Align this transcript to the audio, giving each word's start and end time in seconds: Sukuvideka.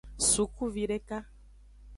Sukuvideka. 0.29 1.17